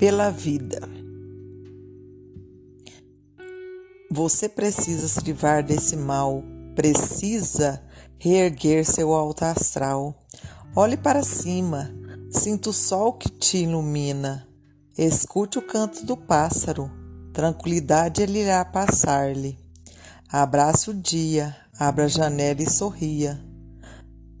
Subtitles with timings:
[0.00, 0.80] pela vida.
[4.10, 6.42] Você precisa se livrar desse mal,
[6.74, 7.82] precisa
[8.18, 10.14] reerguer seu alto astral.
[10.74, 11.90] Olhe para cima,
[12.30, 14.48] sinta o sol que te ilumina.
[14.96, 16.90] Escute o canto do pássaro,
[17.34, 19.58] tranquilidade ele irá passar-lhe.
[20.32, 23.38] Abrace o dia, abra a janela e sorria.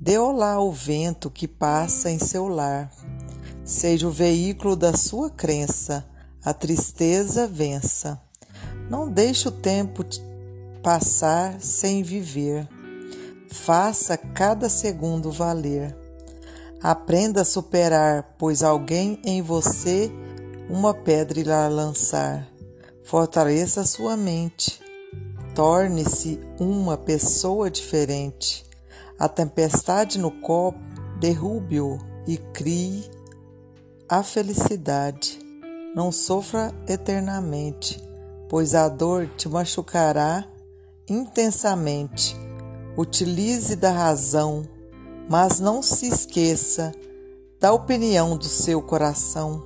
[0.00, 2.90] Dê olá ao vento que passa em seu lar.
[3.64, 6.04] Seja o veículo da sua crença,
[6.44, 8.20] a tristeza vença.
[8.88, 10.04] Não deixe o tempo
[10.82, 12.66] passar sem viver.
[13.50, 15.96] Faça cada segundo valer.
[16.82, 20.10] Aprenda a superar, pois alguém em você
[20.68, 22.48] uma pedra irá lançar.
[23.04, 24.80] Fortaleça sua mente.
[25.54, 28.64] Torne-se uma pessoa diferente.
[29.18, 30.78] A tempestade no copo
[31.20, 33.10] derrube-o e crie
[34.10, 35.38] a felicidade.
[35.94, 38.02] Não sofra eternamente,
[38.48, 40.44] pois a dor te machucará
[41.08, 42.36] intensamente.
[42.98, 44.68] Utilize da razão,
[45.28, 46.92] mas não se esqueça
[47.60, 49.62] da opinião do seu coração.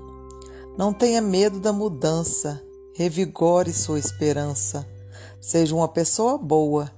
[0.76, 2.62] Não tenha medo da mudança,
[2.94, 4.86] revigore sua esperança.
[5.40, 6.90] Seja uma pessoa boa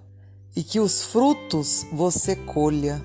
[0.56, 3.00] e que os frutos você colha.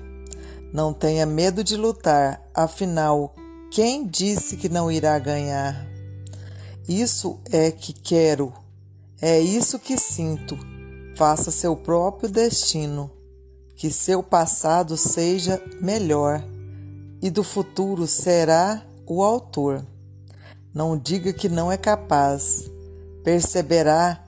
[0.72, 3.36] Não tenha medo de lutar, afinal,
[3.72, 5.86] quem disse que não irá ganhar?
[6.86, 8.52] Isso é que quero,
[9.18, 10.58] é isso que sinto.
[11.16, 13.10] Faça seu próprio destino,
[13.74, 16.44] que seu passado seja melhor
[17.22, 19.86] e do futuro será o autor.
[20.74, 22.70] Não diga que não é capaz.
[23.24, 24.22] Perceberá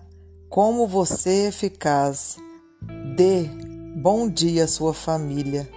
[0.48, 2.39] como você é eficaz.
[3.15, 3.45] Dê
[3.95, 5.69] bom dia à sua família.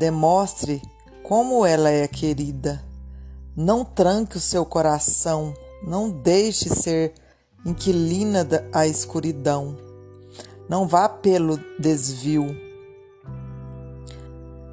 [0.00, 0.82] Demonstre
[1.22, 2.82] como ela é querida.
[3.56, 5.54] Não tranque o seu coração.
[5.82, 7.14] Não deixe ser
[7.64, 9.76] inquilina da escuridão.
[10.68, 12.46] Não vá pelo desvio.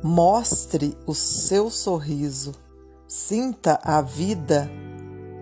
[0.04, 2.54] Mostre o seu sorriso.
[3.08, 4.70] Sinta a vida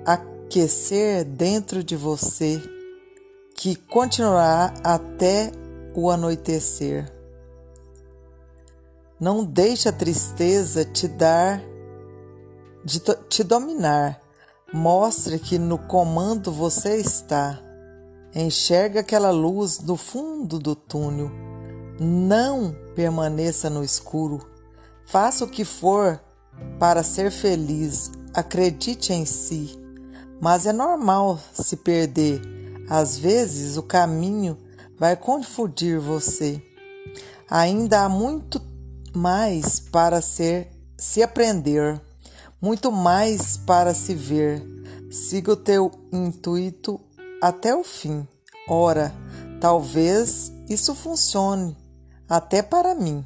[0.05, 2.59] aquecer dentro de você,
[3.55, 5.51] que continuará até
[5.93, 7.13] o anoitecer.
[9.19, 11.61] Não deixe a tristeza te dar,
[12.89, 14.19] de te dominar.
[14.73, 17.61] Mostre que no comando você está.
[18.33, 21.29] Enxerga aquela luz no fundo do túnel.
[21.99, 24.39] Não permaneça no escuro.
[25.05, 26.19] Faça o que for
[26.79, 28.11] para ser feliz.
[28.33, 29.79] Acredite em si.
[30.41, 32.41] Mas é normal se perder.
[32.89, 34.57] Às vezes o caminho
[34.97, 36.59] vai confundir você.
[37.49, 38.59] Ainda há muito
[39.13, 42.01] mais para ser se aprender,
[42.61, 44.63] muito mais para se ver.
[45.11, 46.99] Siga o teu intuito
[47.41, 48.27] até o fim.
[48.67, 49.13] Ora,
[49.59, 51.75] talvez isso funcione
[52.27, 53.25] até para mim.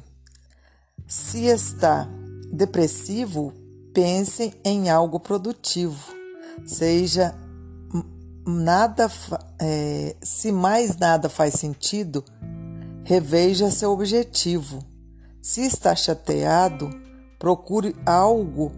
[1.06, 2.08] Se está
[2.52, 3.52] depressivo,
[3.92, 6.14] pense em algo produtivo
[6.66, 7.34] seja
[8.46, 9.10] nada,
[9.60, 12.24] é, se mais nada faz sentido,
[13.04, 14.84] reveja seu objetivo.
[15.40, 16.88] Se está chateado,
[17.38, 18.72] procure algo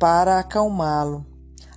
[0.00, 1.26] para acalmá-lo.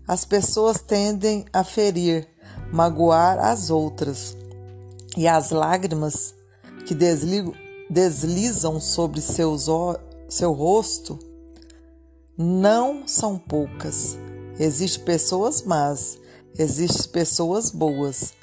[0.07, 2.27] As pessoas tendem a ferir,
[2.71, 4.35] magoar as outras,
[5.15, 6.33] e as lágrimas
[6.87, 6.95] que
[7.89, 9.67] deslizam sobre seus,
[10.27, 11.19] seu rosto
[12.37, 14.17] não são poucas.
[14.57, 16.17] Existem pessoas más,
[16.57, 18.33] existem pessoas boas,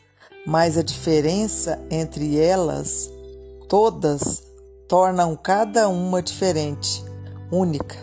[0.46, 3.10] mas a diferença entre elas
[3.68, 4.42] todas
[4.88, 7.04] tornam cada uma diferente,
[7.50, 7.96] única.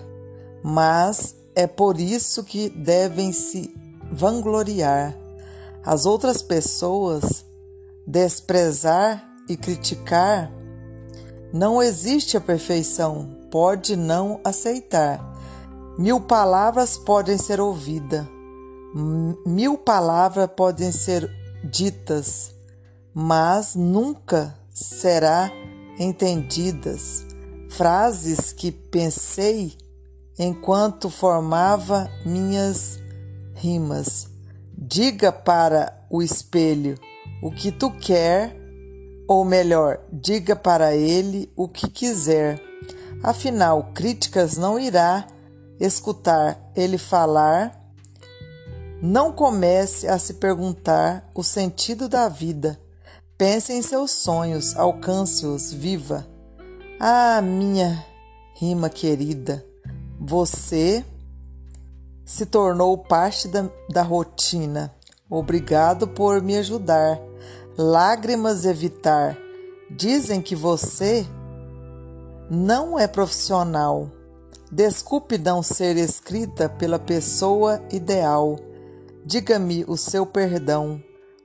[0.63, 3.75] Mas é por isso que devem se
[4.11, 5.17] vangloriar.
[5.83, 7.45] As outras pessoas
[8.05, 10.51] desprezar e criticar.
[11.51, 15.37] Não existe a perfeição, pode não aceitar
[15.97, 18.23] Mil palavras podem ser ouvidas,
[19.43, 21.27] mil palavras podem ser
[21.63, 22.53] ditas,
[23.11, 25.51] mas nunca será
[25.97, 27.25] entendidas.
[27.67, 29.75] Frases que pensei
[30.37, 32.99] enquanto formava minhas
[33.55, 34.29] rimas.
[34.77, 36.97] Diga para o espelho
[37.41, 38.55] o que tu quer,
[39.27, 42.61] ou melhor, diga para ele o que quiser.
[43.23, 45.27] Afinal, críticas não irá
[45.79, 47.77] escutar ele falar,
[49.01, 52.79] não comece a se perguntar o sentido da vida.
[53.37, 56.25] Pense em seus sonhos, alcance-os, viva.
[56.99, 58.03] Ah, minha
[58.55, 59.63] rima querida,
[60.19, 61.05] você
[62.25, 64.93] se tornou parte da, da rotina.
[65.29, 67.19] Obrigado por me ajudar.
[67.77, 69.37] Lágrimas evitar.
[69.89, 71.25] Dizem que você
[72.49, 74.11] não é profissional.
[74.71, 78.57] Desculpe não ser escrita pela pessoa ideal.
[79.23, 81.01] Diga-me o seu perdão,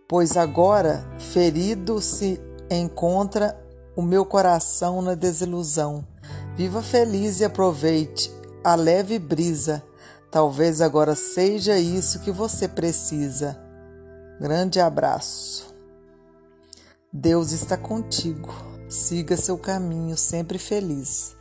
[0.08, 2.40] pois agora, ferido, se
[2.70, 3.56] encontra
[3.94, 6.04] o meu coração na desilusão.
[6.56, 9.82] Viva feliz e aproveite a leve brisa.
[10.30, 13.58] Talvez agora seja isso que você precisa.
[14.40, 15.74] Grande abraço.
[17.12, 18.52] Deus está contigo.
[18.88, 21.36] Siga seu caminho sempre feliz.